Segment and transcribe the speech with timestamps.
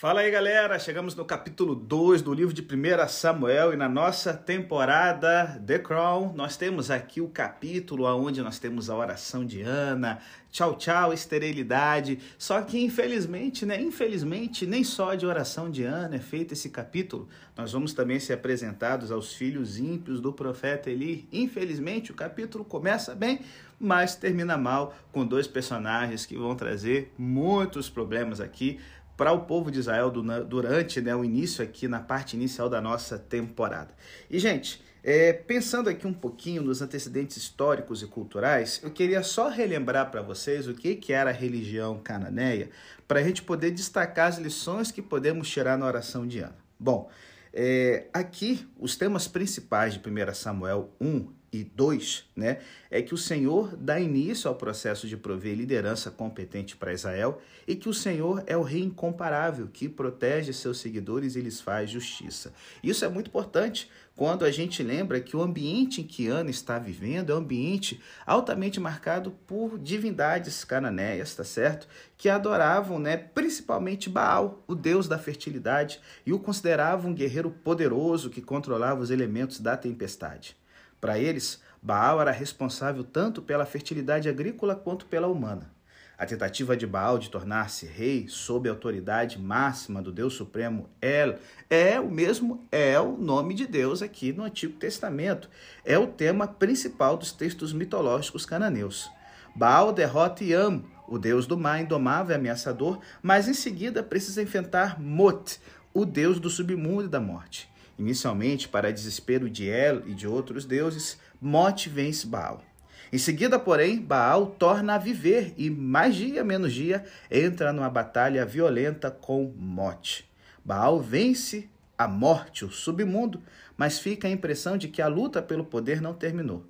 [0.00, 0.78] Fala aí, galera!
[0.78, 6.32] Chegamos no capítulo 2 do livro de 1 Samuel e na nossa temporada The Crown,
[6.34, 10.18] nós temos aqui o capítulo onde nós temos a oração de Ana,
[10.50, 12.18] tchau, tchau, esterilidade.
[12.38, 13.78] Só que infelizmente, né?
[13.78, 17.28] Infelizmente, nem só de oração de Ana é feito esse capítulo.
[17.54, 21.28] Nós vamos também ser apresentados aos filhos ímpios do profeta Eli.
[21.30, 23.40] Infelizmente, o capítulo começa bem,
[23.78, 28.78] mas termina mal com dois personagens que vão trazer muitos problemas aqui
[29.20, 33.18] para o povo de Israel durante né, o início aqui, na parte inicial da nossa
[33.18, 33.90] temporada.
[34.30, 39.50] E, gente, é, pensando aqui um pouquinho nos antecedentes históricos e culturais, eu queria só
[39.50, 42.70] relembrar para vocês o que, que era a religião cananeia,
[43.06, 46.56] para a gente poder destacar as lições que podemos tirar na oração de Ana.
[46.78, 47.10] Bom,
[47.52, 52.58] é, aqui os temas principais de 1 Samuel 1 e 2, né,
[52.90, 57.74] é que o Senhor dá início ao processo de prover liderança competente para Israel e
[57.74, 62.52] que o Senhor é o rei incomparável que protege seus seguidores e lhes faz justiça.
[62.82, 66.78] Isso é muito importante quando a gente lembra que o ambiente em que Ana está
[66.78, 71.88] vivendo é um ambiente altamente marcado por divindades cananeias, tá certo?
[72.18, 78.28] Que adoravam, né, principalmente Baal, o deus da fertilidade, e o consideravam um guerreiro poderoso
[78.28, 80.59] que controlava os elementos da tempestade.
[81.00, 85.72] Para eles, Baal era responsável tanto pela fertilidade agrícola quanto pela humana.
[86.20, 91.38] A tentativa de Baal de tornar-se rei sob a autoridade máxima do Deus Supremo El
[91.70, 95.48] é o mesmo El, nome de Deus aqui no Antigo Testamento.
[95.82, 99.10] É o tema principal dos textos mitológicos cananeus.
[99.56, 105.00] Baal derrota Yam, o deus do mar indomável e ameaçador, mas em seguida precisa enfrentar
[105.00, 105.58] Mot,
[105.94, 107.69] o deus do submundo e da morte.
[108.00, 112.64] Inicialmente, para desespero de El e de outros deuses, Mote vence Baal.
[113.12, 118.46] Em seguida, porém, Baal torna a viver e, mais dia menos dia, entra numa batalha
[118.46, 120.26] violenta com Mote.
[120.64, 123.42] Baal vence a morte, o submundo,
[123.76, 126.64] mas fica a impressão de que a luta pelo poder não terminou.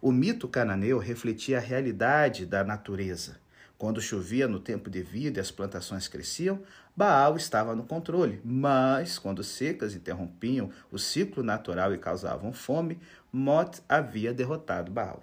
[0.00, 3.36] O mito cananeu refletia a realidade da natureza.
[3.80, 6.60] Quando chovia no tempo devido e as plantações cresciam,
[6.94, 13.00] Baal estava no controle, mas quando secas interrompiam o ciclo natural e causavam fome,
[13.32, 15.22] Mot havia derrotado Baal.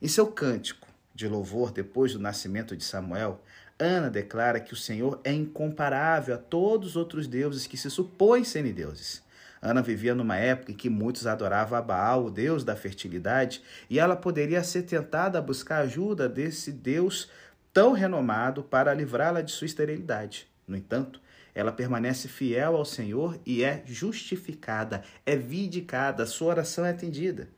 [0.00, 3.42] Em seu cântico de louvor depois do nascimento de Samuel,
[3.76, 8.44] Ana declara que o Senhor é incomparável a todos os outros deuses que se supõem
[8.44, 9.20] semideuses.
[9.60, 13.98] Ana vivia numa época em que muitos adoravam a Baal, o deus da fertilidade, e
[13.98, 17.28] ela poderia ser tentada a buscar ajuda desse deus
[17.72, 20.48] tão renomado para livrá-la de sua esterilidade.
[20.66, 21.20] No entanto,
[21.54, 27.48] ela permanece fiel ao Senhor e é justificada, é vindicada, sua oração é atendida.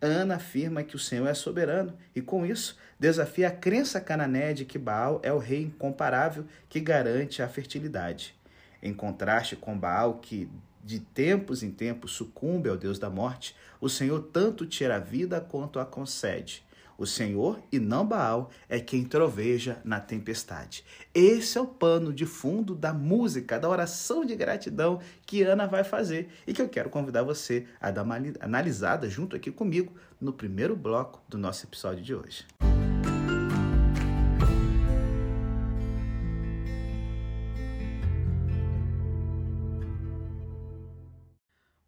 [0.00, 4.64] Ana afirma que o Senhor é soberano e, com isso, desafia a crença canané de
[4.64, 8.34] que Baal é o rei incomparável que garante a fertilidade.
[8.82, 10.50] Em contraste com Baal, que
[10.82, 15.40] de tempos em tempos sucumbe ao Deus da morte, o Senhor tanto tira a vida
[15.40, 16.64] quanto a concede.
[16.96, 20.84] O Senhor e não Baal é quem troveja na tempestade.
[21.14, 25.84] Esse é o pano de fundo da música, da oração de gratidão que Ana vai
[25.84, 30.32] fazer e que eu quero convidar você a dar uma analisada junto aqui comigo no
[30.32, 32.46] primeiro bloco do nosso episódio de hoje.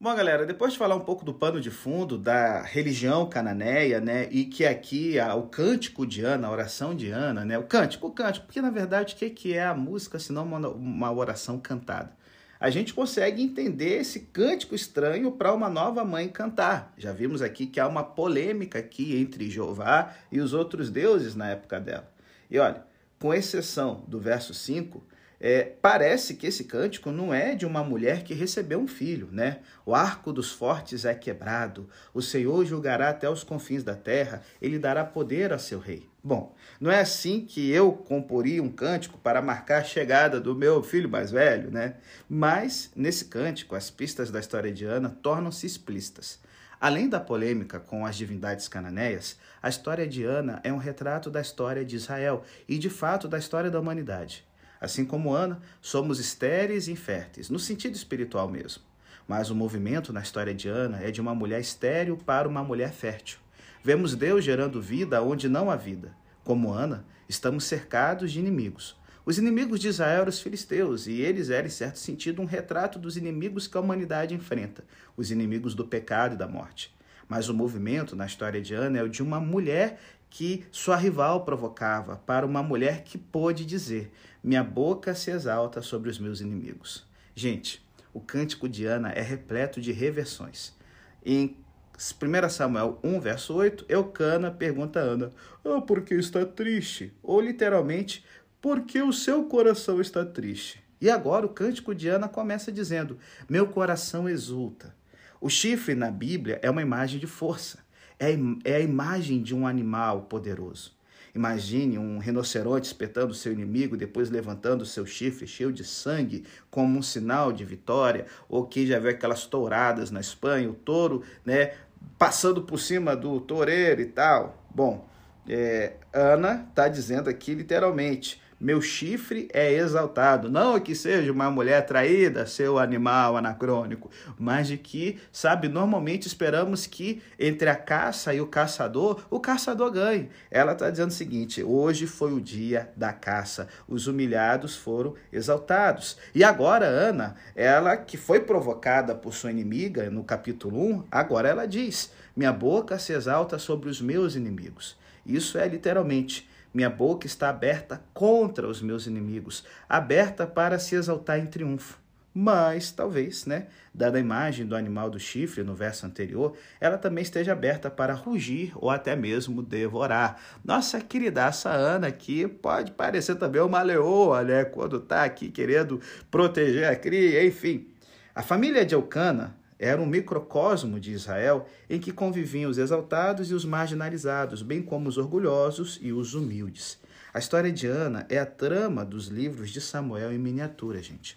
[0.05, 4.29] Bom, galera, depois de falar um pouco do pano de fundo da religião cananeia, né,
[4.31, 8.11] e que aqui o cântico de Ana, a oração de Ana, né, o cântico, o
[8.11, 12.13] cântico, porque na verdade o que, é a música senão uma, uma oração cantada?
[12.61, 16.93] A gente consegue entender esse cântico estranho para uma nova mãe cantar.
[16.99, 21.49] Já vimos aqui que há uma polêmica aqui entre Jeová e os outros deuses na
[21.49, 22.13] época dela.
[22.51, 22.85] E olha,
[23.19, 25.03] com exceção do verso 5,
[25.41, 29.59] é, parece que esse cântico não é de uma mulher que recebeu um filho, né?
[29.85, 34.79] O arco dos fortes é quebrado, o Senhor julgará até os confins da terra, ele
[34.79, 36.09] dará poder a seu rei.
[36.23, 40.83] Bom, não é assim que eu comporia um cântico para marcar a chegada do meu
[40.83, 41.97] filho mais velho, né?
[42.27, 46.41] Mas, nesse cântico, as pistas da história de Ana tornam-se explícitas.
[46.81, 51.41] Além da polêmica com as divindades cananeias, a história de Ana é um retrato da
[51.41, 54.47] história de Israel e, de fato, da história da humanidade.
[54.85, 58.83] Assim como Ana, somos estéreis e inférteis, no sentido espiritual mesmo.
[59.27, 62.93] Mas o movimento na história de Ana é de uma mulher estéril para uma mulher
[62.93, 63.39] fértil.
[63.83, 66.15] Vemos Deus gerando vida onde não há vida.
[66.45, 68.95] Como Ana, estamos cercados de inimigos.
[69.25, 72.99] Os inimigos de Israel eram os filisteus, e eles eram, em certo sentido, um retrato
[72.99, 74.85] dos inimigos que a humanidade enfrenta,
[75.17, 76.95] os inimigos do pecado e da morte.
[77.27, 79.99] Mas o movimento na história de Ana é o de uma mulher
[80.35, 84.11] que sua rival provocava para uma mulher que pôde dizer:
[84.43, 87.07] Minha boca se exalta sobre os meus inimigos.
[87.37, 90.77] Gente, o cântico de Ana é repleto de reversões.
[91.25, 91.57] Em
[91.97, 95.31] 1 Samuel 1, verso 8, Eucana pergunta a Ana:
[95.63, 97.13] oh, por que está triste?
[97.23, 98.25] Ou literalmente,
[98.61, 100.83] por que o seu coração está triste?
[101.01, 104.97] E agora o cântico de Ana começa dizendo: Meu coração exulta.
[105.41, 107.84] O chifre na Bíblia é uma imagem de força,
[108.19, 110.93] é, é a imagem de um animal poderoso.
[111.35, 117.03] Imagine um rinoceronte espetando seu inimigo, depois levantando seu chifre cheio de sangue, como um
[117.03, 121.73] sinal de vitória, ou quem já viu aquelas touradas na Espanha, o touro, né,
[122.17, 124.65] passando por cima do toureiro e tal.
[124.73, 125.09] Bom,
[125.49, 130.51] é, Ana está dizendo aqui literalmente: meu chifre é exaltado.
[130.51, 136.87] Não que seja uma mulher traída, seu animal anacrônico, mas de que, sabe, normalmente esperamos
[136.87, 140.29] que entre a caça e o caçador, o caçador ganhe.
[140.51, 146.17] Ela está dizendo o seguinte: hoje foi o dia da caça, os humilhados foram exaltados.
[146.35, 151.67] E agora, Ana, ela que foi provocada por sua inimiga no capítulo 1, agora ela
[151.67, 154.97] diz: Minha boca se exalta sobre os meus inimigos.
[155.27, 161.39] Isso é literalmente minha boca está aberta contra os meus inimigos, aberta para se exaltar
[161.39, 162.03] em triunfo.
[162.37, 167.23] Mas, talvez, né, dada a imagem do animal do chifre no verso anterior, ela também
[167.23, 170.41] esteja aberta para rugir ou até mesmo devorar.
[170.65, 176.89] Nossa queridaça Ana aqui pode parecer também uma leoa, né, quando está aqui querendo proteger
[176.89, 177.87] a cria, enfim.
[178.35, 183.55] A família de Eucana era um microcosmo de Israel em que conviviam os exaltados e
[183.55, 186.99] os marginalizados, bem como os orgulhosos e os humildes.
[187.33, 191.37] A história de Ana é a trama dos livros de Samuel em miniatura, gente.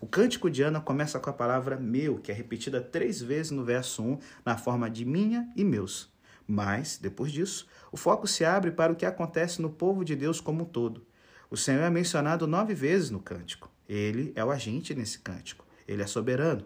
[0.00, 3.64] O cântico de Ana começa com a palavra meu, que é repetida três vezes no
[3.64, 6.12] verso 1, na forma de minha e meus.
[6.46, 10.40] Mas, depois disso, o foco se abre para o que acontece no povo de Deus
[10.40, 11.06] como um todo.
[11.50, 13.70] O Senhor é mencionado nove vezes no cântico.
[13.88, 15.64] Ele é o agente nesse cântico.
[15.86, 16.64] Ele é soberano.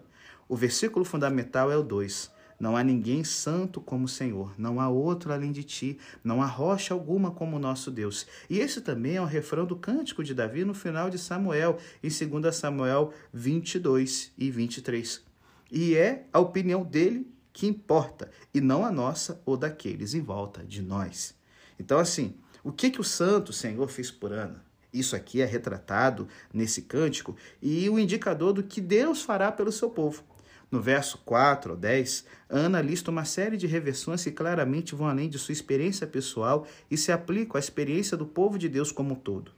[0.49, 2.31] O versículo fundamental é o 2.
[2.59, 6.47] Não há ninguém santo como o Senhor, não há outro além de ti, não há
[6.47, 8.25] rocha alguma como o nosso Deus.
[8.49, 12.09] E esse também é o refrão do cântico de Davi no final de Samuel, em
[12.09, 15.23] 2 Samuel 22 e 23.
[15.71, 20.63] E é a opinião dele que importa, e não a nossa ou daqueles em volta
[20.63, 21.35] de nós.
[21.79, 24.65] Então, assim, o que, que o santo Senhor fez por Ana?
[24.91, 29.91] Isso aqui é retratado nesse cântico e o indicador do que Deus fará pelo seu
[29.91, 30.23] povo.
[30.71, 35.27] No verso 4 ou 10, Ana lista uma série de reversões que claramente vão além
[35.27, 39.15] de sua experiência pessoal e se aplicam à experiência do povo de Deus como um
[39.15, 39.51] todo.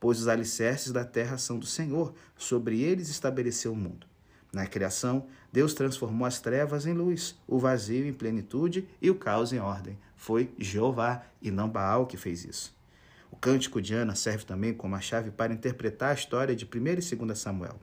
[0.00, 4.06] Pois os alicerces da terra são do Senhor, sobre eles estabeleceu o mundo.
[4.54, 9.52] Na criação, Deus transformou as trevas em luz, o vazio em plenitude e o caos
[9.52, 9.98] em ordem.
[10.16, 12.74] Foi Jeová e não Baal que fez isso.
[13.30, 16.68] O cântico de Ana serve também como a chave para interpretar a história de 1
[16.86, 17.78] e 2 Samuel.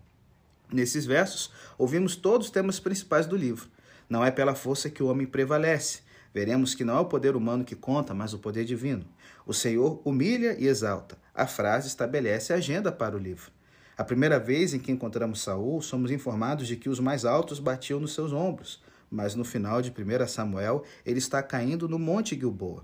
[0.72, 3.70] Nesses versos, ouvimos todos os temas principais do livro.
[4.10, 6.00] Não é pela força que o homem prevalece.
[6.34, 9.06] Veremos que não é o poder humano que conta, mas o poder divino.
[9.46, 11.18] O Senhor humilha e exalta.
[11.36, 13.52] A frase estabelece a agenda para o livro.
[13.98, 18.00] A primeira vez em que encontramos Saul, somos informados de que os mais altos batiam
[18.00, 22.84] nos seus ombros, mas no final de 1 Samuel, ele está caindo no Monte Gilboa.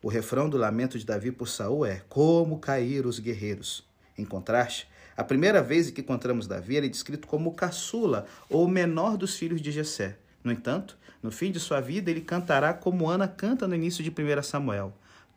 [0.00, 3.84] O refrão do lamento de Davi por Saul é: Como caíram os guerreiros.
[4.16, 8.64] Em contraste, a primeira vez que encontramos Davi, ele é descrito como o caçula, ou
[8.64, 10.18] o menor dos filhos de Jessé.
[10.42, 14.10] No entanto, no fim de sua vida, ele cantará como Ana canta no início de
[14.10, 14.92] 1 Samuel: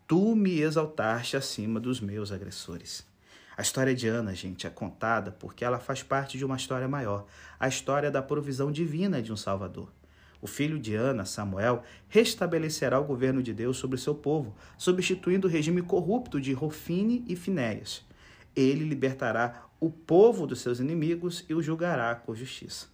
[0.07, 3.05] Tu me exaltaste acima dos meus agressores.
[3.55, 7.25] A história de Ana, gente, é contada porque ela faz parte de uma história maior,
[7.59, 9.89] a história da provisão divina de um Salvador.
[10.39, 15.47] O filho de Ana, Samuel, restabelecerá o governo de Deus sobre o seu povo, substituindo
[15.47, 18.05] o regime corrupto de Rofine e Finéias.
[18.55, 22.87] Ele libertará o povo dos seus inimigos e o julgará com justiça.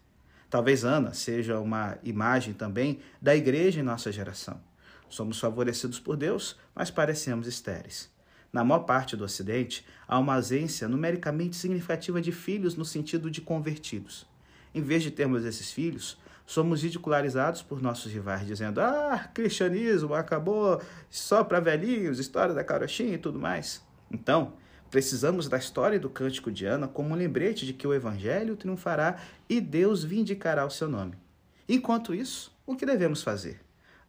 [0.49, 4.61] Talvez Ana seja uma imagem também da igreja em nossa geração.
[5.09, 8.11] Somos favorecidos por Deus, mas parecemos estéreis.
[8.51, 13.41] Na maior parte do Ocidente, há uma ausência numericamente significativa de filhos no sentido de
[13.41, 14.27] convertidos.
[14.75, 20.81] Em vez de termos esses filhos, somos ridicularizados por nossos rivais, dizendo: ah, cristianismo acabou
[21.09, 23.81] só para velhinhos, história da carochinha e tudo mais.
[24.11, 24.53] Então,
[24.93, 29.17] Precisamos da história do Cântico de Ana como um lembrete de que o Evangelho triunfará
[29.49, 31.17] e Deus vindicará o seu nome.
[31.67, 33.59] Enquanto isso, o que devemos fazer?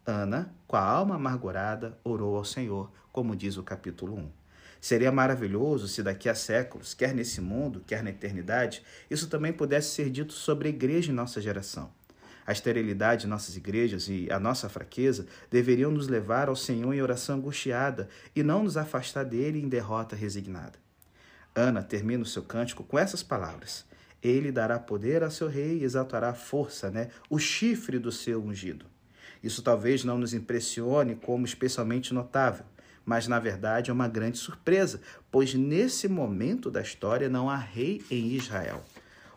[0.05, 4.31] Ana, com a alma amargurada, orou ao Senhor, como diz o capítulo 1.
[4.79, 9.89] Seria maravilhoso se daqui a séculos, quer nesse mundo, quer na eternidade, isso também pudesse
[9.95, 11.91] ser dito sobre a igreja em nossa geração.
[12.47, 17.01] A esterilidade de nossas igrejas e a nossa fraqueza deveriam nos levar ao Senhor em
[17.01, 20.79] oração angustiada e não nos afastar dele em derrota resignada.
[21.55, 23.87] Ana termina o seu cântico com essas palavras:
[24.23, 27.09] Ele dará poder a seu rei e exaltará força, né?
[27.31, 28.87] O chifre do seu ungido.
[29.43, 32.65] Isso talvez não nos impressione como especialmente notável,
[33.05, 38.03] mas na verdade é uma grande surpresa, pois nesse momento da história não há rei
[38.11, 38.83] em Israel.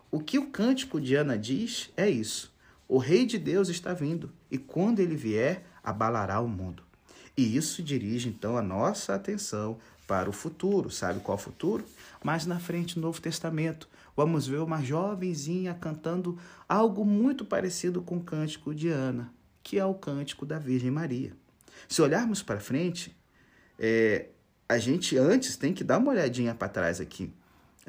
[0.09, 2.55] O que o cântico de Ana diz é isso.
[2.87, 6.83] O Rei de Deus está vindo e quando ele vier, abalará o mundo.
[7.35, 9.77] E isso dirige então a nossa atenção
[10.07, 10.89] para o futuro.
[10.89, 11.85] Sabe qual futuro?
[12.23, 18.17] Mais na frente no Novo Testamento, vamos ver uma jovenzinha cantando algo muito parecido com
[18.17, 21.33] o cântico de Ana, que é o cântico da Virgem Maria.
[21.87, 23.15] Se olharmos para frente,
[23.77, 24.29] é,
[24.67, 27.31] a gente antes tem que dar uma olhadinha para trás aqui.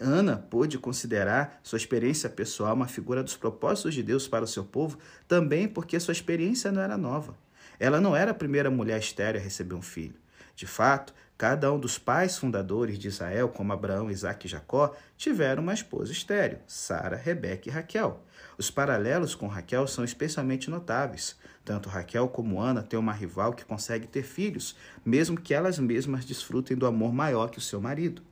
[0.00, 4.64] Ana pôde considerar sua experiência pessoal uma figura dos propósitos de Deus para o seu
[4.64, 7.34] povo, também porque sua experiência não era nova.
[7.80, 10.14] Ela não era a primeira mulher estéril a receber um filho.
[10.54, 15.62] De fato, cada um dos pais fundadores de Israel, como Abraão, Isaac e Jacó, tiveram
[15.62, 18.20] uma esposa estéril, Sara, Rebeca e Raquel.
[18.56, 21.36] Os paralelos com Raquel são especialmente notáveis.
[21.64, 24.74] Tanto Raquel como Ana têm uma rival que consegue ter filhos,
[25.04, 28.22] mesmo que elas mesmas desfrutem do amor maior que o seu marido.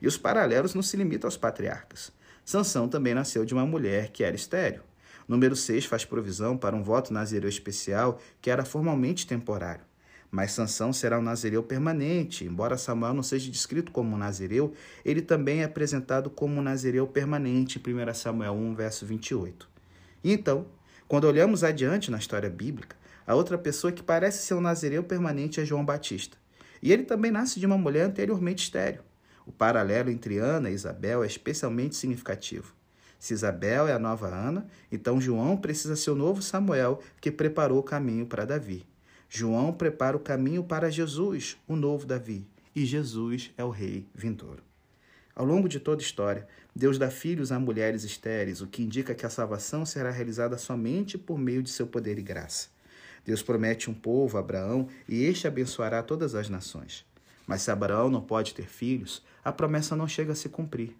[0.00, 2.12] E os paralelos não se limitam aos patriarcas.
[2.44, 4.82] Sansão também nasceu de uma mulher que era estéril.
[5.28, 9.84] Número 6 faz provisão para um voto nazireu especial que era formalmente temporário.
[10.30, 12.44] Mas Sansão será um nazireu permanente.
[12.44, 14.72] Embora Samuel não seja descrito como um nazireu,
[15.04, 19.68] ele também é apresentado como um nazireu permanente em 1 Samuel 1, verso 28.
[20.22, 20.66] E então,
[21.08, 25.60] quando olhamos adiante na história bíblica, a outra pessoa que parece ser um nazireu permanente
[25.60, 26.36] é João Batista.
[26.82, 29.02] E ele também nasce de uma mulher anteriormente estéril.
[29.46, 32.74] O paralelo entre Ana e Isabel é especialmente significativo.
[33.18, 37.78] Se Isabel é a nova Ana, então João precisa ser o novo Samuel que preparou
[37.78, 38.86] o caminho para Davi.
[39.28, 44.62] João prepara o caminho para Jesus, o novo Davi, e Jesus é o rei vindouro.
[45.36, 49.14] Ao longo de toda a história, Deus dá filhos a mulheres estéreis, o que indica
[49.14, 52.68] que a salvação será realizada somente por meio de seu poder e graça.
[53.24, 57.04] Deus promete um povo, Abraão, e este abençoará todas as nações.
[57.46, 60.96] Mas se Abraão não pode ter filhos, a promessa não chega a se cumprir.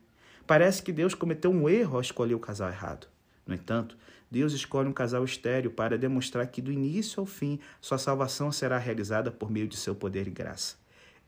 [0.46, 3.06] Parece que Deus cometeu um erro ao escolher o casal errado.
[3.46, 3.96] No entanto,
[4.30, 8.78] Deus escolhe um casal estéreo para demonstrar que do início ao fim sua salvação será
[8.78, 10.76] realizada por meio de seu poder e graça.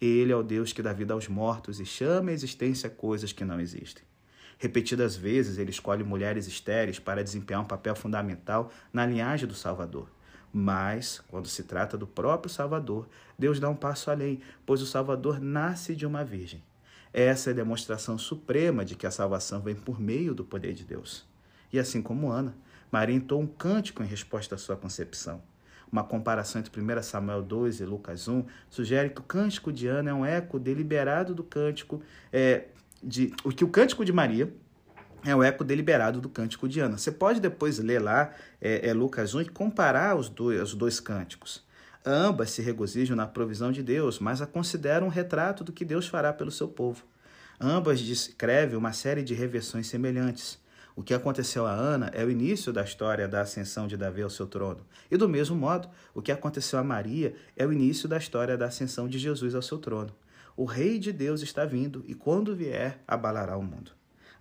[0.01, 3.45] Ele é o Deus que dá vida aos mortos e chama à existência coisas que
[3.45, 4.03] não existem.
[4.59, 10.09] Repetidas vezes, ele escolhe mulheres estéreis para desempenhar um papel fundamental na linhagem do Salvador.
[10.53, 15.41] Mas, quando se trata do próprio Salvador, Deus dá um passo além, pois o Salvador
[15.41, 16.63] nasce de uma virgem.
[17.13, 20.85] Essa é a demonstração suprema de que a salvação vem por meio do poder de
[20.85, 21.27] Deus.
[21.73, 22.55] E assim como Ana,
[22.91, 25.43] Maria entoou um cântico em resposta à sua concepção.
[25.91, 30.11] Uma comparação entre 1 Samuel 2 e Lucas 1 sugere que o cântico de Ana
[30.11, 32.69] é um eco deliberado do cântico é,
[33.03, 33.35] de.
[33.45, 34.53] O que o cântico de Maria
[35.25, 36.99] é o eco deliberado do cântico de Ana.
[36.99, 41.01] Você pode depois ler lá é, é Lucas 1 e comparar os dois, os dois
[41.01, 41.65] cânticos.
[42.05, 46.09] Ambas se regozijam na provisão de Deus, mas a consideram um retrato do que Deus
[46.09, 47.05] fará pelo seu povo.
[47.61, 50.61] Ambas descrevem uma série de reversões semelhantes.
[50.97, 54.29] O que aconteceu a Ana é o início da história da ascensão de Davi ao
[54.29, 54.85] seu trono.
[55.11, 58.67] E do mesmo modo, o que aconteceu a Maria é o início da história da
[58.67, 60.11] ascensão de Jesus ao seu trono.
[60.57, 63.93] O Rei de Deus está vindo e, quando vier, abalará o mundo.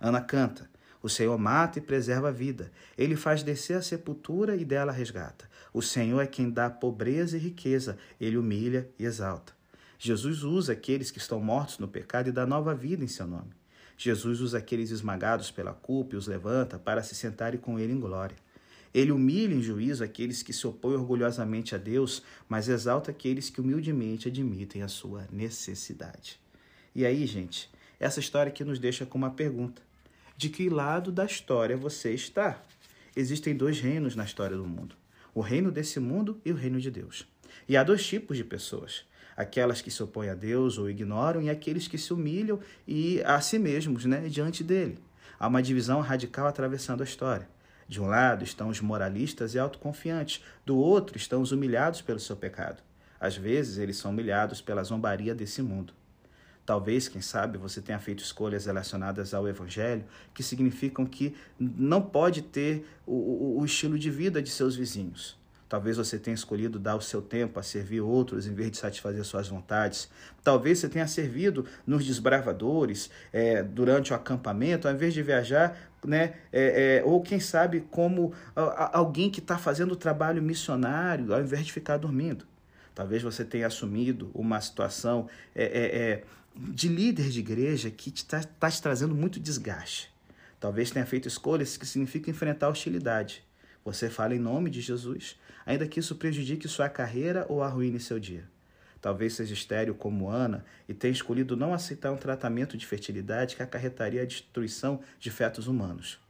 [0.02, 0.68] Ana canta:
[1.00, 2.72] O Senhor mata e preserva a vida.
[2.98, 5.48] Ele faz descer a sepultura e dela resgata.
[5.72, 7.96] O Senhor é quem dá pobreza e riqueza.
[8.20, 9.52] Ele humilha e exalta.
[9.96, 13.52] Jesus usa aqueles que estão mortos no pecado e dá nova vida em seu nome.
[13.96, 18.00] Jesus usa aqueles esmagados pela culpa e os levanta para se sentarem com ele em
[18.00, 18.36] glória.
[18.92, 23.60] Ele humilha em juízo aqueles que se opõem orgulhosamente a Deus, mas exalta aqueles que
[23.60, 26.40] humildemente admitem a sua necessidade.
[26.92, 29.80] E aí, gente, essa história aqui nos deixa com uma pergunta:
[30.42, 32.60] de que lado da história você está?
[33.14, 34.96] Existem dois reinos na história do mundo:
[35.32, 37.28] o reino desse mundo e o reino de Deus.
[37.68, 39.04] E há dois tipos de pessoas:
[39.36, 42.58] aquelas que se opõem a Deus ou ignoram e aqueles que se humilham
[42.88, 44.98] e a si mesmos, né, diante dele.
[45.38, 47.48] Há uma divisão radical atravessando a história.
[47.86, 52.34] De um lado estão os moralistas e autoconfiantes, do outro estão os humilhados pelo seu
[52.34, 52.82] pecado.
[53.20, 55.94] Às vezes eles são humilhados pela zombaria desse mundo.
[56.64, 62.42] Talvez, quem sabe, você tenha feito escolhas relacionadas ao Evangelho que significam que não pode
[62.42, 65.40] ter o, o, estilo de vida de seus vizinhos
[65.72, 69.24] Talvez você tenha escolhido dar o seu tempo a servir outros em vez de satisfazer
[69.24, 70.06] suas vontades.
[70.44, 76.34] Talvez você tenha servido nos desbravadores é, durante o acampamento, ao invés de viajar, né?
[76.52, 78.34] É, é, ou quem sabe como
[78.92, 82.44] alguém que está fazendo trabalho missionário, ao invés de ficar dormindo.
[82.94, 88.42] Talvez você tenha assumido uma situação é, é, é de líder de igreja que está
[88.42, 90.12] tá te trazendo muito desgaste.
[90.60, 93.42] Talvez tenha feito escolhas que significam enfrentar hostilidade.
[93.84, 98.20] Você fala em nome de Jesus, ainda que isso prejudique sua carreira ou arruine seu
[98.20, 98.48] dia.
[99.00, 103.62] Talvez seja estéreo como Ana e tenha escolhido não aceitar um tratamento de fertilidade que
[103.62, 106.20] acarretaria a destruição de fetos humanos.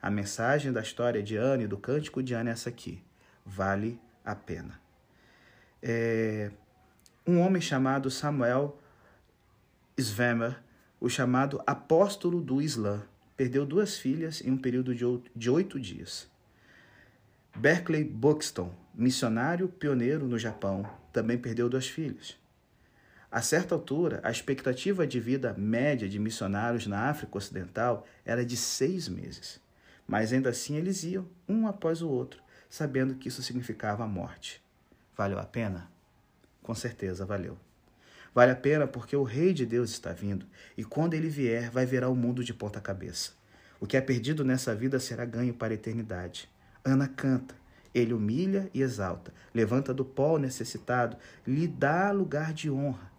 [0.00, 3.02] A mensagem da história de Ana e do cântico de Ana é essa aqui:
[3.44, 4.81] vale a pena.
[5.82, 6.50] É...
[7.26, 8.80] Um homem chamado Samuel
[9.96, 10.58] Svemer,
[11.00, 13.02] o chamado apóstolo do Islã,
[13.36, 16.30] perdeu duas filhas em um período de oito dias.
[17.54, 22.36] Berkeley Buxton, missionário pioneiro no Japão, também perdeu duas filhas.
[23.30, 28.56] A certa altura, a expectativa de vida média de missionários na África Ocidental era de
[28.56, 29.60] seis meses.
[30.06, 34.62] Mas ainda assim eles iam, um após o outro, sabendo que isso significava a morte.
[35.16, 35.90] Valeu a pena?
[36.62, 37.58] Com certeza valeu.
[38.34, 41.84] Vale a pena porque o Rei de Deus está vindo e quando ele vier, vai
[41.84, 43.32] virar o mundo de ponta cabeça.
[43.78, 46.48] O que é perdido nessa vida será ganho para a eternidade.
[46.84, 47.54] Ana canta,
[47.94, 51.16] ele humilha e exalta, levanta do pó o necessitado,
[51.46, 53.10] lhe dá lugar de honra.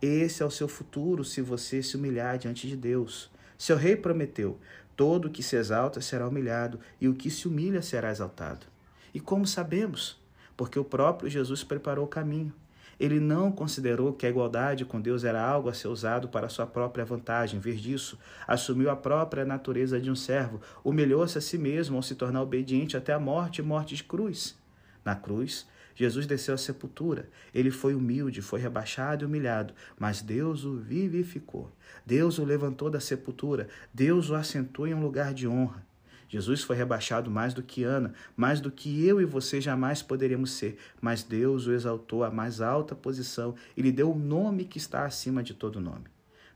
[0.00, 3.30] Esse é o seu futuro se você se humilhar diante de Deus.
[3.58, 4.58] Seu rei prometeu:
[4.96, 8.66] todo o que se exalta será humilhado, e o que se humilha será exaltado.
[9.12, 10.19] E como sabemos?
[10.60, 12.52] Porque o próprio Jesus preparou o caminho.
[13.00, 16.66] Ele não considerou que a igualdade com Deus era algo a ser usado para sua
[16.66, 17.56] própria vantagem.
[17.56, 22.02] Em vez disso, assumiu a própria natureza de um servo, humilhou-se a si mesmo ao
[22.02, 24.54] se tornar obediente até a morte e morte de cruz.
[25.02, 27.30] Na cruz, Jesus desceu à sepultura.
[27.54, 31.72] Ele foi humilde, foi rebaixado e humilhado, mas Deus o vivificou.
[32.04, 33.66] Deus o levantou da sepultura.
[33.94, 35.88] Deus o assentou em um lugar de honra.
[36.30, 40.52] Jesus foi rebaixado mais do que Ana, mais do que eu e você jamais poderíamos
[40.52, 44.78] ser, mas Deus o exaltou à mais alta posição e lhe deu o nome que
[44.78, 46.04] está acima de todo nome.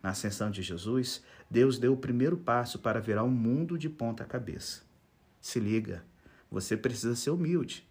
[0.01, 3.89] Na ascensão de Jesus, Deus deu o primeiro passo para virar o um mundo de
[3.89, 4.83] ponta cabeça.
[5.41, 6.05] Se liga,
[6.49, 7.85] você precisa ser humilde.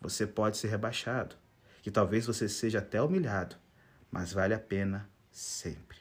[0.00, 1.36] Você pode ser rebaixado.
[1.84, 3.54] E talvez você seja até humilhado,
[4.10, 5.98] mas vale a pena sempre.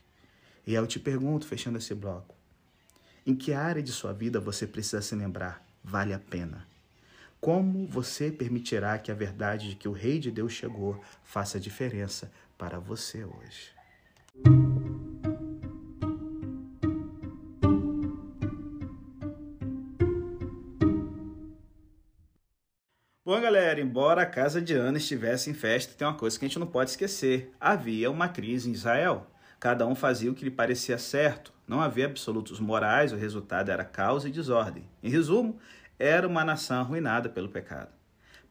[0.66, 2.37] E eu te pergunto, fechando esse bloco,
[3.28, 5.62] em que área de sua vida você precisa se lembrar?
[5.84, 6.66] Vale a pena.
[7.42, 12.32] Como você permitirá que a verdade de que o Rei de Deus chegou faça diferença
[12.58, 13.76] para você hoje?
[23.26, 26.48] Bom, galera, embora a casa de Ana estivesse em festa, tem uma coisa que a
[26.48, 29.28] gente não pode esquecer: havia uma crise em Israel.
[29.60, 31.57] Cada um fazia o que lhe parecia certo.
[31.68, 34.88] Não havia absolutos morais, o resultado era caos e desordem.
[35.04, 35.60] Em resumo,
[36.00, 37.90] era uma nação arruinada pelo pecado.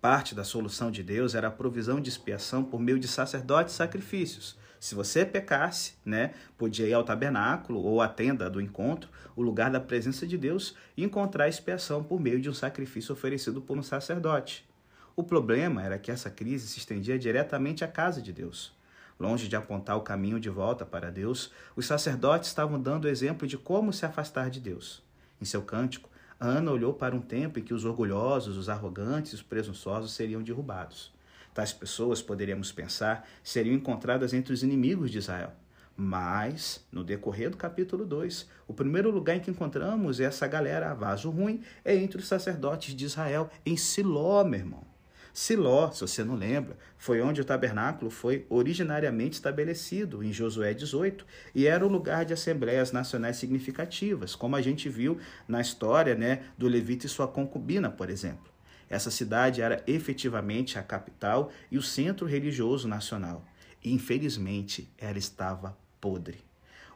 [0.03, 3.77] Parte da solução de Deus era a provisão de expiação por meio de sacerdotes e
[3.77, 4.59] sacrifícios.
[4.79, 9.71] Se você pecasse, né, podia ir ao tabernáculo ou à tenda do encontro, o lugar
[9.71, 13.83] da presença de Deus, e encontrar expiação por meio de um sacrifício oferecido por um
[13.83, 14.69] sacerdote.
[15.17, 18.77] O problema era que essa crise se estendia diretamente à casa de Deus.
[19.19, 23.57] Longe de apontar o caminho de volta para Deus, os sacerdotes estavam dando exemplo de
[23.57, 25.03] como se afastar de Deus.
[25.41, 29.43] Em seu cântico, Ana olhou para um tempo em que os orgulhosos, os arrogantes os
[29.43, 31.15] presunçosos seriam derrubados.
[31.55, 35.55] Tais pessoas, poderíamos pensar, seriam encontradas entre os inimigos de Israel.
[35.97, 41.31] Mas, no decorrer do capítulo 2, o primeiro lugar em que encontramos essa galera, vaso
[41.31, 44.96] ruim, é entre os sacerdotes de Israel, em Siló, meu irmão.
[45.39, 51.27] Siló, se você não lembra, foi onde o tabernáculo foi originariamente estabelecido, em Josué 18,
[51.55, 56.45] e era o lugar de assembleias nacionais significativas, como a gente viu na história né,
[56.57, 58.51] do Levita e sua concubina, por exemplo.
[58.89, 63.45] Essa cidade era efetivamente a capital e o centro religioso nacional.
[63.85, 66.39] E, infelizmente, ela estava podre.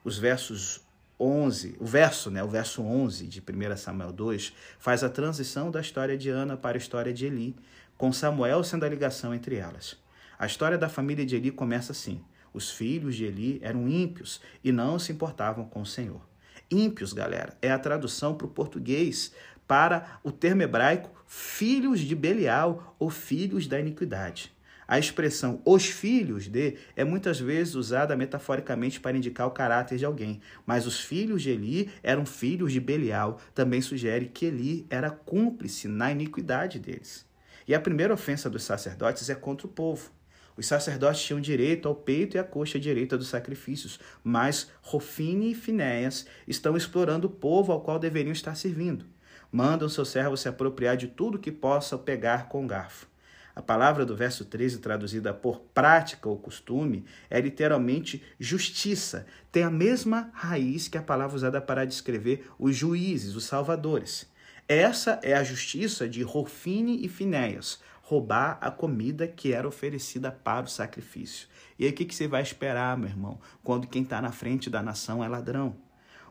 [0.03, 0.81] Os versos
[1.20, 5.83] 11, o verso, né, o verso 11 de 1 Samuel 2 faz a transição da
[5.83, 7.55] história de Ana para a história de Eli,
[8.00, 9.94] com Samuel sendo a ligação entre elas.
[10.38, 14.72] A história da família de Eli começa assim: os filhos de Eli eram ímpios e
[14.72, 16.26] não se importavam com o Senhor.
[16.70, 19.34] Ímpios, galera, é a tradução para o português
[19.68, 24.50] para o termo hebraico filhos de Belial ou filhos da iniquidade.
[24.88, 30.06] A expressão os filhos de é muitas vezes usada metaforicamente para indicar o caráter de
[30.06, 35.10] alguém, mas os filhos de Eli eram filhos de Belial, também sugere que Eli era
[35.10, 37.28] cúmplice na iniquidade deles.
[37.70, 40.11] E a primeira ofensa dos sacerdotes é contra o povo.
[40.56, 45.54] Os sacerdotes tinham direito ao peito e à coxa direita dos sacrifícios, mas Rofine e
[45.54, 49.06] Finéias estão explorando o povo ao qual deveriam estar servindo.
[49.52, 53.06] Mandam seu servo se apropriar de tudo que possa pegar com garfo.
[53.54, 59.26] A palavra do verso 13, traduzida por prática ou costume, é literalmente justiça.
[59.52, 64.28] Tem a mesma raiz que a palavra usada para descrever os juízes, os salvadores.
[64.72, 70.66] Essa é a justiça de Rofine e Finéias, roubar a comida que era oferecida para
[70.66, 71.48] o sacrifício.
[71.76, 74.80] E aí o que, você vai esperar, meu irmão, quando quem está na frente da
[74.80, 75.74] nação é ladrão?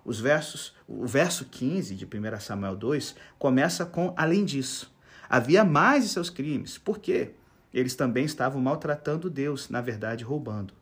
[0.06, 4.90] Os versos, o verso 15 de 1 Samuel 2 começa com além disso.
[5.30, 6.78] Havia mais de seus crimes.
[6.78, 7.32] Por quê?
[7.74, 10.74] Eles também estavam maltratando Deus, na verdade, roubando.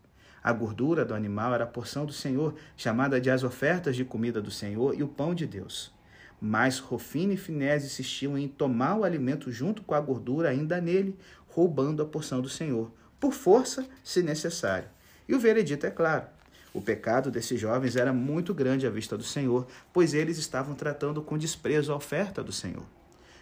[0.43, 4.39] A gordura do animal era a porção do Senhor, chamada de as ofertas de comida
[4.39, 5.97] do Senhor e o pão de Deus.
[6.39, 11.17] Mas Rofine e Finés insistiam em tomar o alimento junto com a gordura ainda nele,
[11.47, 14.88] roubando a porção do Senhor, por força, se necessário.
[15.28, 16.28] E o veredito é claro.
[16.73, 21.21] O pecado desses jovens era muito grande à vista do Senhor, pois eles estavam tratando
[21.23, 22.84] com desprezo a oferta do Senhor.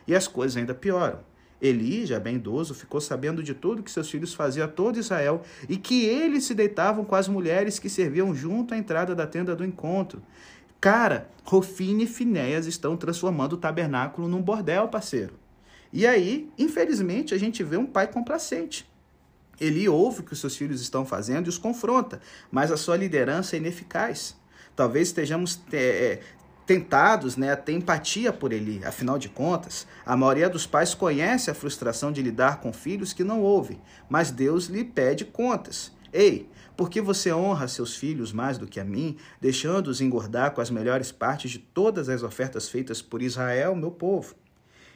[0.08, 1.19] E as coisas ainda pioram.
[1.62, 5.41] Eli, já bem idoso, ficou sabendo de tudo que seus filhos faziam a todo Israel
[5.67, 9.55] e que eles se deitavam com as mulheres que serviam junto à entrada da tenda
[9.55, 10.21] do encontro.
[10.79, 15.33] Cara, Rofine e Finéias estão transformando o tabernáculo num bordel, parceiro.
[15.91, 18.85] E aí, infelizmente, a gente vê um pai complacente.
[19.59, 22.19] Ele ouve o que os seus filhos estão fazendo e os confronta,
[22.51, 24.35] mas a sua liderança é ineficaz.
[24.75, 26.19] Talvez estejamos é,
[26.65, 28.83] tentados né, a ter empatia por ele.
[28.83, 33.23] Afinal de contas, a maioria dos pais conhece a frustração de lidar com filhos que
[33.23, 35.93] não ouvem, mas Deus lhe pede contas.
[36.17, 36.47] Ei,
[36.78, 41.12] porque você honra seus filhos mais do que a mim, deixando-os engordar com as melhores
[41.12, 44.34] partes de todas as ofertas feitas por Israel, meu povo.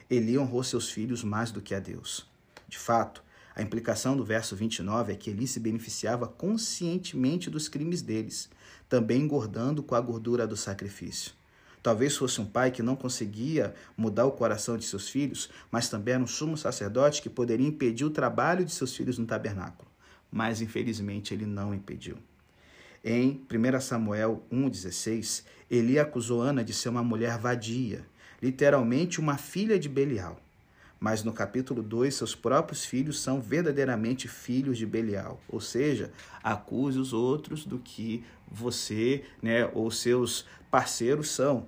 [0.09, 2.25] Eli honrou seus filhos mais do que a Deus.
[2.69, 3.21] De fato,
[3.53, 8.49] a implicação do verso 29 é que Eli se beneficiava conscientemente dos crimes deles,
[8.87, 11.33] também engordando com a gordura do sacrifício.
[11.83, 16.13] Talvez fosse um pai que não conseguia mudar o coração de seus filhos, mas também
[16.13, 19.88] era um sumo sacerdote que poderia impedir o trabalho de seus filhos no tabernáculo
[20.31, 22.17] mas infelizmente ele não impediu.
[23.03, 28.05] Em 1 Samuel 1,16, Eli acusou Ana de ser uma mulher vadia,
[28.41, 30.39] literalmente uma filha de Belial.
[30.99, 35.39] Mas no capítulo 2, seus próprios filhos são verdadeiramente filhos de Belial.
[35.47, 36.11] Ou seja,
[36.43, 41.65] acuse os outros do que você né, ou seus parceiros são.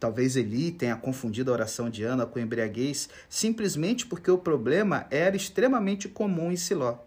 [0.00, 5.36] Talvez Eli tenha confundido a oração de Ana com embriaguez simplesmente porque o problema era
[5.36, 6.98] extremamente comum em Siló.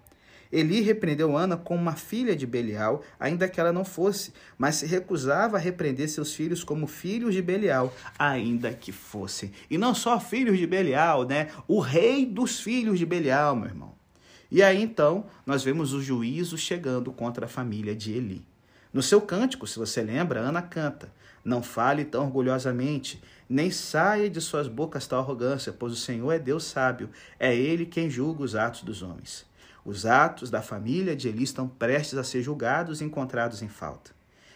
[0.51, 4.85] Eli repreendeu Ana como uma filha de Belial, ainda que ela não fosse, mas se
[4.85, 9.51] recusava a repreender seus filhos como filhos de Belial, ainda que fossem.
[9.69, 11.49] E não só filhos de Belial, né?
[11.67, 13.95] O rei dos filhos de Belial, meu irmão.
[14.51, 18.45] E aí então nós vemos o juízo chegando contra a família de Eli.
[18.93, 21.11] No seu cântico, se você lembra, Ana canta:
[21.43, 26.39] Não fale tão orgulhosamente, nem saia de suas bocas tal arrogância, pois o Senhor é
[26.39, 29.45] Deus sábio, é Ele quem julga os atos dos homens.
[29.85, 34.09] Os atos da família de Eli estão prestes a ser julgados e encontrados em falta.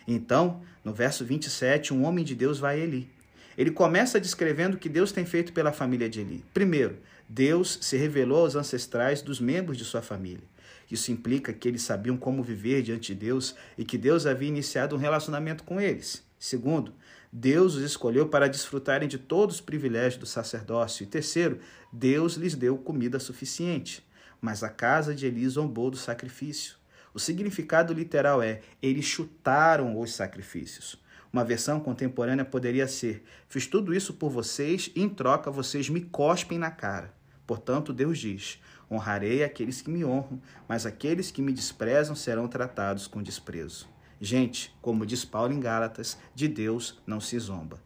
[0.08, 3.08] Então, no verso 27, um homem de Deus vai a Eli.
[3.56, 6.44] Ele começa descrevendo o que Deus tem feito pela família de Eli.
[6.52, 10.44] Primeiro, Deus se revelou aos ancestrais dos membros de sua família.
[10.90, 14.96] Isso implica que eles sabiam como viver diante de Deus e que Deus havia iniciado
[14.96, 16.24] um relacionamento com eles.
[16.40, 16.92] Segundo,
[17.32, 21.04] Deus os escolheu para desfrutarem de todos os privilégios do sacerdócio.
[21.04, 21.60] E terceiro,
[21.94, 24.04] Deus lhes deu comida suficiente.
[24.42, 26.76] Mas a casa de Eli zombou do sacrifício.
[27.14, 31.02] O significado literal é: eles chutaram os sacrifícios.
[31.32, 36.02] Uma versão contemporânea poderia ser: Fiz tudo isso por vocês e em troca vocês me
[36.02, 37.14] cospem na cara.
[37.46, 38.60] Portanto, Deus diz:
[38.92, 43.88] Honrarei aqueles que me honram, mas aqueles que me desprezam serão tratados com desprezo.
[44.20, 47.82] Gente, como diz Paulo em Gálatas, de Deus não se zomba.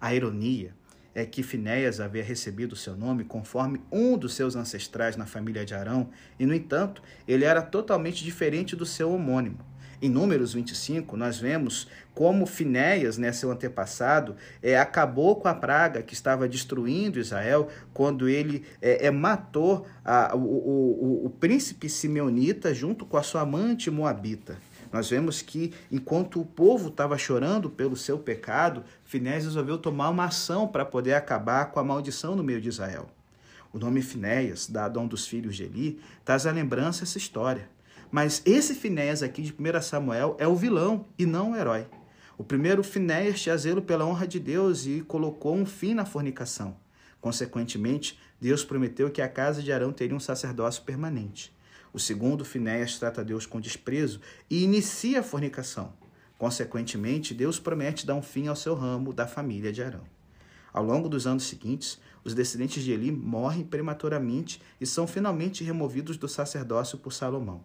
[0.00, 0.74] A ironia
[1.14, 5.74] é que Finéias havia recebido seu nome conforme um dos seus ancestrais na família de
[5.74, 9.58] Arão, e, no entanto, ele era totalmente diferente do seu homônimo.
[10.02, 16.02] Em Números 25, nós vemos como Finéias, né, seu antepassado, é, acabou com a praga
[16.02, 22.74] que estava destruindo Israel quando ele é, é matou a, o, o, o príncipe simeonita
[22.74, 24.56] junto com a sua amante moabita.
[24.92, 30.26] Nós vemos que, enquanto o povo estava chorando pelo seu pecado, Finés resolveu tomar uma
[30.26, 33.08] ação para poder acabar com a maldição no meio de Israel.
[33.72, 37.70] O nome Finéias, dado a um dos filhos de Eli, traz a lembrança essa história.
[38.10, 41.86] Mas esse Finéias aqui de 1 Samuel é o vilão e não o herói.
[42.36, 46.76] O primeiro Finéias tinha zelo pela honra de Deus e colocou um fim na fornicação.
[47.18, 51.54] Consequentemente, Deus prometeu que a casa de Arão teria um sacerdócio permanente.
[51.92, 55.92] O segundo, Finéias, trata Deus com desprezo e inicia a fornicação.
[56.38, 60.04] Consequentemente, Deus promete dar um fim ao seu ramo da família de Arão.
[60.72, 66.16] Ao longo dos anos seguintes, os descendentes de Eli morrem prematuramente e são finalmente removidos
[66.16, 67.62] do sacerdócio por Salomão.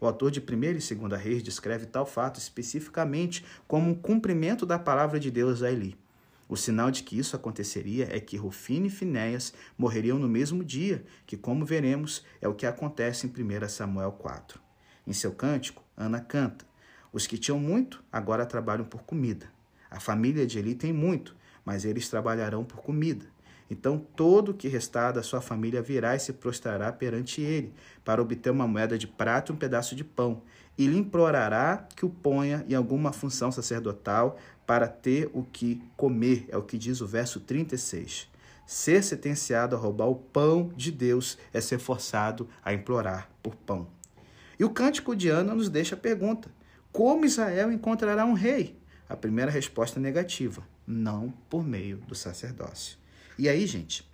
[0.00, 4.78] O autor de 1 e 2 Reis descreve tal fato especificamente como um cumprimento da
[4.78, 5.96] palavra de Deus a Eli.
[6.50, 11.04] O sinal de que isso aconteceria é que Rufine e Finéias morreriam no mesmo dia,
[11.24, 14.60] que, como veremos, é o que acontece em 1 Samuel 4.
[15.06, 16.66] Em seu cântico, Ana canta:
[17.12, 19.48] Os que tinham muito agora trabalham por comida.
[19.88, 23.26] A família de Eli tem muito, mas eles trabalharão por comida.
[23.70, 27.72] Então todo o que restar da sua família virá e se prostrará perante ele,
[28.04, 30.42] para obter uma moeda de prata e um pedaço de pão,
[30.76, 36.46] e lhe implorará que o ponha em alguma função sacerdotal para ter o que comer,
[36.48, 38.28] é o que diz o verso 36.
[38.66, 43.88] Ser sentenciado a roubar o pão de Deus é ser forçado a implorar por pão.
[44.58, 46.50] E o cântico de Ana nos deixa a pergunta:
[46.92, 48.78] como Israel encontrará um rei?
[49.08, 52.99] A primeira resposta é negativa: não por meio do sacerdócio.
[53.40, 54.06] E aí, gente,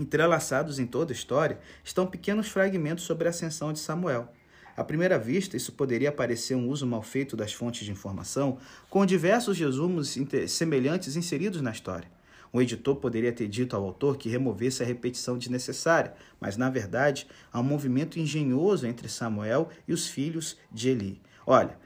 [0.00, 4.32] entrelaçados em toda a história estão pequenos fragmentos sobre a ascensão de Samuel.
[4.76, 8.58] À primeira vista, isso poderia parecer um uso mal feito das fontes de informação,
[8.90, 10.18] com diversos resumos
[10.48, 12.10] semelhantes inseridos na história.
[12.52, 17.28] O editor poderia ter dito ao autor que removesse a repetição desnecessária, mas na verdade
[17.52, 21.22] há um movimento engenhoso entre Samuel e os filhos de Eli.
[21.46, 21.78] Olha,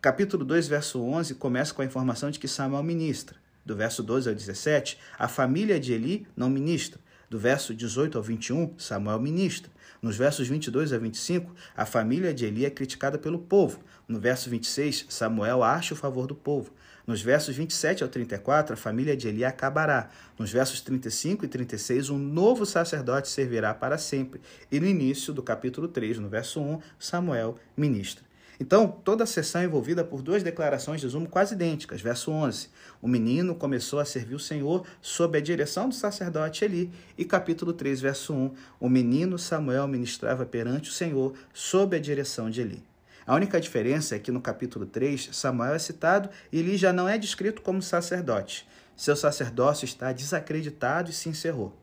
[0.00, 3.36] capítulo 2, verso 11 começa com a informação de que Samuel ministra
[3.68, 6.98] do verso 12 ao 17, a família de Eli não ministra.
[7.28, 9.70] Do verso 18 ao 21, Samuel ministra.
[10.00, 13.80] Nos versos 22 a 25, a família de Eli é criticada pelo povo.
[14.08, 16.72] No verso 26, Samuel acha o favor do povo.
[17.06, 20.08] Nos versos 27 ao 34, a família de Eli acabará.
[20.38, 24.40] Nos versos 35 e 36, um novo sacerdote servirá para sempre.
[24.72, 28.27] E no início do capítulo 3, no verso 1, Samuel ministra.
[28.60, 32.00] Então, toda a sessão é envolvida por duas declarações de resumo quase idênticas.
[32.00, 32.68] Verso 11:
[33.00, 36.90] O menino começou a servir o Senhor sob a direção do sacerdote Eli.
[37.16, 42.50] E capítulo 3, verso 1: O menino Samuel ministrava perante o Senhor sob a direção
[42.50, 42.82] de Eli.
[43.24, 47.08] A única diferença é que no capítulo 3, Samuel é citado e Eli já não
[47.08, 48.66] é descrito como sacerdote.
[48.96, 51.76] Seu sacerdócio está desacreditado e se encerrou.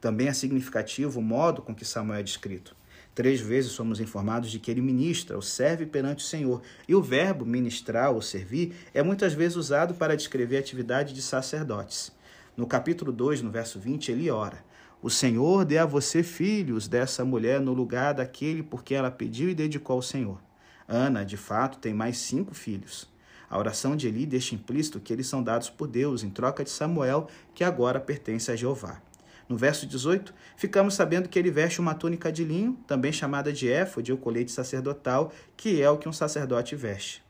[0.00, 2.76] Também é significativo o modo com que Samuel é descrito.
[3.14, 6.62] Três vezes somos informados de que ele ministra ou serve perante o Senhor.
[6.86, 11.20] E o verbo ministrar ou servir é muitas vezes usado para descrever a atividade de
[11.20, 12.12] sacerdotes.
[12.56, 14.64] No capítulo 2, no verso 20, ele ora:
[15.02, 19.54] O Senhor dê a você filhos dessa mulher no lugar daquele porque ela pediu e
[19.54, 20.40] dedicou ao Senhor.
[20.86, 23.08] Ana, de fato, tem mais cinco filhos.
[23.48, 26.70] A oração de Eli deixa implícito que eles são dados por Deus em troca de
[26.70, 29.00] Samuel, que agora pertence a Jeová.
[29.50, 33.68] No verso 18, ficamos sabendo que ele veste uma túnica de linho, também chamada de
[33.68, 37.20] éfode ou colete sacerdotal, que é o que um sacerdote veste.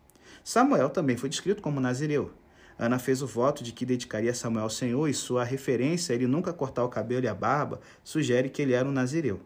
[0.44, 2.30] Samuel também foi descrito como nazireu.
[2.78, 6.26] Ana fez o voto de que dedicaria Samuel ao Senhor e sua referência a ele
[6.26, 9.40] nunca cortar o cabelo e a barba sugere que ele era um nazireu.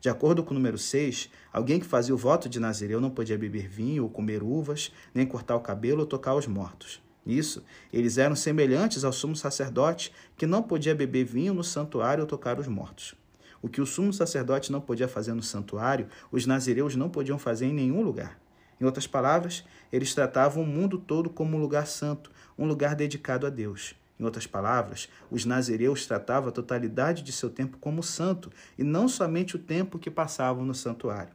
[0.00, 3.36] De acordo com o número 6, alguém que fazia o voto de nazireu não podia
[3.36, 7.02] beber vinho ou comer uvas, nem cortar o cabelo ou tocar os mortos.
[7.24, 12.26] Nisso, eles eram semelhantes ao sumo sacerdote, que não podia beber vinho no santuário ou
[12.26, 13.14] tocar os mortos.
[13.62, 17.66] O que o sumo sacerdote não podia fazer no santuário, os nazireus não podiam fazer
[17.66, 18.40] em nenhum lugar.
[18.80, 23.46] Em outras palavras, eles tratavam o mundo todo como um lugar santo, um lugar dedicado
[23.46, 23.94] a Deus.
[24.18, 29.08] Em outras palavras, os nazireus tratavam a totalidade de seu tempo como santo e não
[29.08, 31.34] somente o tempo que passavam no santuário.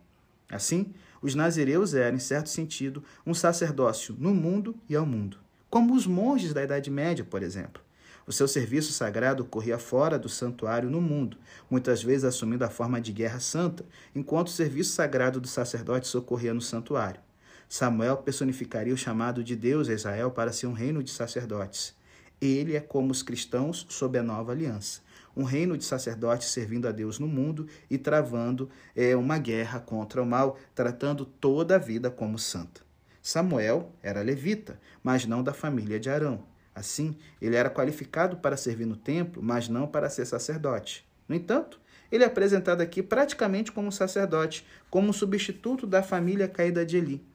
[0.50, 5.45] Assim, os nazireus eram, em certo sentido, um sacerdócio no mundo e ao mundo
[5.76, 7.84] como os monges da Idade Média, por exemplo.
[8.26, 11.36] O seu serviço sagrado ocorria fora do santuário no mundo,
[11.70, 13.86] muitas vezes assumindo a forma de guerra santa,
[14.16, 17.20] enquanto o serviço sagrado do sacerdote ocorria no santuário.
[17.68, 21.94] Samuel personificaria o chamado de Deus a Israel para ser um reino de sacerdotes.
[22.40, 25.02] Ele é como os cristãos sob a nova aliança,
[25.36, 30.24] um reino de sacerdotes servindo a Deus no mundo e travando é, uma guerra contra
[30.24, 32.86] o mal, tratando toda a vida como santa.
[33.26, 36.44] Samuel era levita, mas não da família de Arão.
[36.76, 41.04] Assim, ele era qualificado para servir no templo, mas não para ser sacerdote.
[41.28, 46.98] No entanto, ele é apresentado aqui praticamente como sacerdote, como substituto da família caída de
[46.98, 47.26] Eli.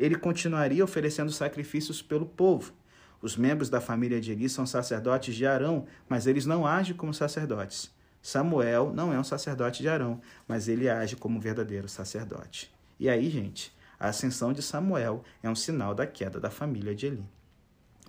[0.00, 2.72] Ele continuaria oferecendo sacrifícios pelo povo.
[3.22, 7.14] Os membros da família de Eli são sacerdotes de Arão, mas eles não agem como
[7.14, 7.88] sacerdotes.
[8.20, 12.74] Samuel não é um sacerdote de Arão, mas ele age como verdadeiro sacerdote.
[12.98, 17.06] E aí, gente, a ascensão de Samuel é um sinal da queda da família de
[17.06, 17.24] Eli.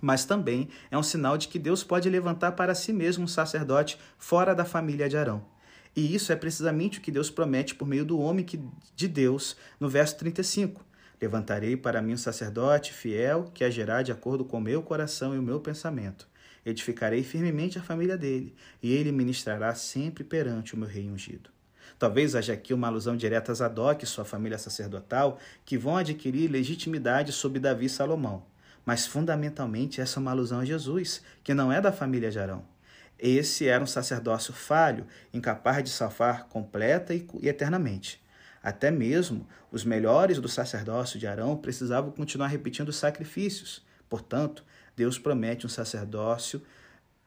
[0.00, 3.98] mas também é um sinal de que Deus pode levantar para si mesmo um sacerdote
[4.16, 5.44] fora da família de Arão.
[5.96, 8.60] E isso é precisamente o que Deus promete por meio do homem que,
[8.94, 10.84] de Deus, no verso 35.
[11.20, 15.38] Levantarei para mim um sacerdote fiel que agirá de acordo com o meu coração e
[15.38, 16.28] o meu pensamento.
[16.64, 21.50] Edificarei firmemente a família dele, e ele ministrará sempre perante o meu rei ungido.
[21.98, 26.48] Talvez haja aqui uma alusão direta a Zadok e sua família sacerdotal, que vão adquirir
[26.48, 28.44] legitimidade sob Davi e Salomão.
[28.86, 32.64] Mas fundamentalmente essa é uma alusão a Jesus, que não é da família de Arão.
[33.18, 38.22] Esse era um sacerdócio falho, incapaz de salvar completa e eternamente.
[38.62, 43.84] Até mesmo os melhores do sacerdócio de Arão precisavam continuar repetindo os sacrifícios.
[44.08, 44.64] Portanto,
[44.96, 46.62] Deus promete um sacerdócio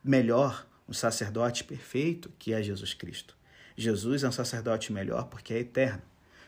[0.03, 3.40] melhor, um sacerdote perfeito, que é Jesus Cristo.
[3.81, 6.01] Jesus é um sacerdote melhor porque é eterno.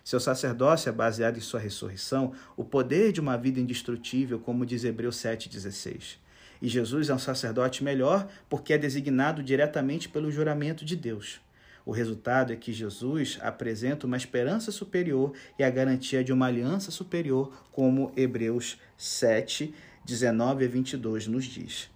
[0.03, 4.83] Seu sacerdócio é baseado em sua ressurreição, o poder de uma vida indestrutível, como diz
[4.83, 6.17] Hebreus 7,16.
[6.61, 11.41] E Jesus é um sacerdote melhor porque é designado diretamente pelo juramento de Deus.
[11.85, 16.91] O resultado é que Jesus apresenta uma esperança superior e a garantia de uma aliança
[16.91, 19.73] superior, como Hebreus 7,
[20.05, 21.89] 19 a 22 nos diz.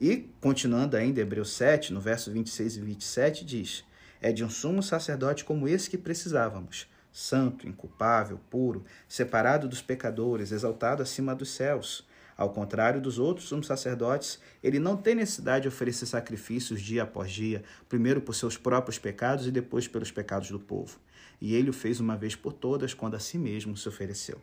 [0.00, 3.84] E, continuando ainda, Hebreus 7, no verso 26 e 27, diz:
[4.24, 10.50] É de um sumo sacerdote como esse que precisávamos santo, inculpável, puro, separado dos pecadores,
[10.50, 12.08] exaltado acima dos céus.
[12.34, 17.30] Ao contrário dos outros sumos sacerdotes, ele não tem necessidade de oferecer sacrifícios dia após
[17.30, 20.98] dia, primeiro por seus próprios pecados e depois pelos pecados do povo.
[21.38, 24.40] E ele o fez uma vez por todas quando a si mesmo se ofereceu.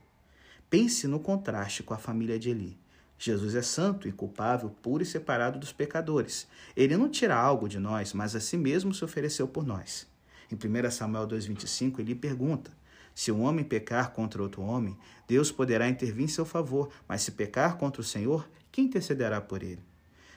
[0.69, 2.79] Pense no contraste com a família de Eli.
[3.23, 6.47] Jesus é santo, inculpável, puro e separado dos pecadores.
[6.75, 10.07] Ele não tira algo de nós, mas a si mesmo se ofereceu por nós.
[10.51, 12.71] Em 1 Samuel 2,25, ele pergunta:
[13.13, 17.33] Se um homem pecar contra outro homem, Deus poderá intervir em seu favor, mas se
[17.33, 19.83] pecar contra o Senhor, quem intercederá por ele?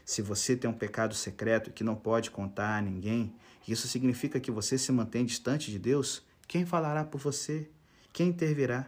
[0.05, 3.35] Se você tem um pecado secreto que não pode contar a ninguém,
[3.67, 7.67] isso significa que você se mantém distante de Deus, quem falará por você?
[8.13, 8.87] Quem intervirá?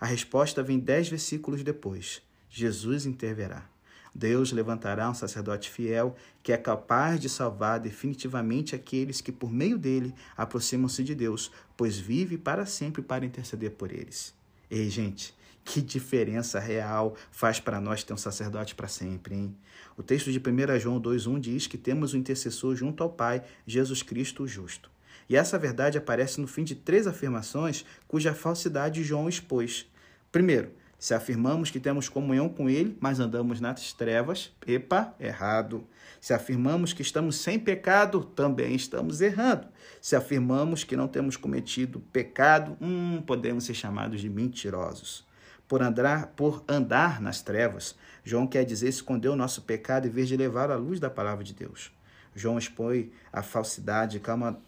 [0.00, 2.20] A resposta vem dez versículos depois.
[2.54, 3.66] Jesus intervirá.
[4.14, 9.78] Deus levantará um sacerdote fiel que é capaz de salvar definitivamente aqueles que, por meio
[9.78, 14.34] dele, aproximam-se de Deus, pois vive para sempre para interceder por eles.
[14.70, 15.34] Ei, gente,
[15.64, 19.56] que diferença real faz para nós ter um sacerdote para sempre, hein?
[19.96, 24.02] O texto de 1 João 2,1 diz que temos um intercessor junto ao Pai, Jesus
[24.02, 24.90] Cristo o justo.
[25.26, 29.86] E essa verdade aparece no fim de três afirmações cuja falsidade João expôs.
[30.30, 35.84] Primeiro, se afirmamos que temos comunhão com Ele, mas andamos nas trevas, epa, errado.
[36.20, 39.66] Se afirmamos que estamos sem pecado, também estamos errando.
[40.00, 45.26] Se afirmamos que não temos cometido pecado, hum, podemos ser chamados de mentirosos.
[45.66, 50.28] Por andar, por andar nas trevas, João quer dizer esconder o nosso pecado em vez
[50.28, 51.90] de levar à luz da palavra de Deus.
[52.32, 54.22] João expõe a falsidade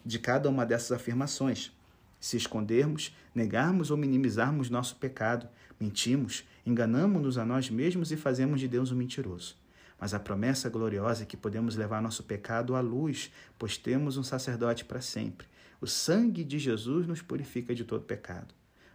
[0.05, 1.71] de cada uma dessas afirmações.
[2.19, 5.47] Se escondermos, negarmos ou minimizarmos nosso pecado,
[5.79, 9.55] mentimos, enganamos-nos a nós mesmos e fazemos de Deus um mentiroso.
[9.99, 14.23] Mas a promessa gloriosa é que podemos levar nosso pecado à luz, pois temos um
[14.23, 15.47] sacerdote para sempre.
[15.79, 18.53] O sangue de Jesus nos purifica de todo pecado.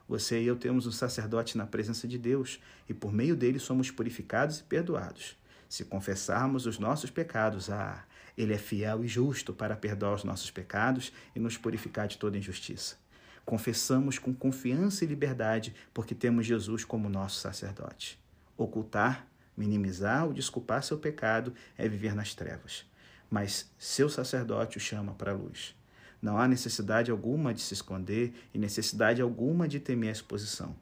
[0.09, 3.91] Você e eu temos um sacerdote na presença de Deus e por meio dele somos
[3.91, 5.37] purificados e perdoados.
[5.69, 8.05] Se confessarmos os nossos pecados, ah,
[8.37, 12.37] ele é fiel e justo para perdoar os nossos pecados e nos purificar de toda
[12.37, 12.97] injustiça.
[13.45, 18.19] Confessamos com confiança e liberdade porque temos Jesus como nosso sacerdote.
[18.57, 19.27] Ocultar,
[19.57, 22.85] minimizar ou desculpar seu pecado é viver nas trevas.
[23.31, 25.75] Mas seu sacerdote o chama para a luz.
[26.21, 30.77] Não há necessidade alguma de se esconder e necessidade alguma de temer a exposição.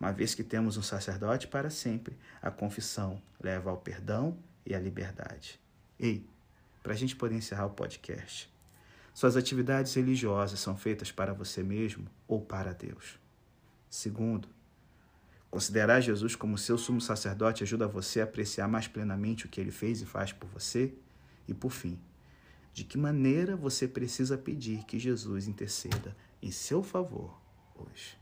[0.00, 4.80] Uma vez que temos um sacerdote para sempre, a confissão leva ao perdão e à
[4.80, 5.60] liberdade.
[5.98, 6.24] Ei,
[6.82, 8.49] para a gente poder encerrar o podcast,
[9.20, 13.18] suas atividades religiosas são feitas para você mesmo ou para Deus?
[13.90, 14.48] Segundo,
[15.50, 19.70] considerar Jesus como seu sumo sacerdote ajuda você a apreciar mais plenamente o que ele
[19.70, 20.94] fez e faz por você?
[21.46, 21.98] E por fim,
[22.72, 27.38] de que maneira você precisa pedir que Jesus interceda em seu favor
[27.74, 28.16] hoje?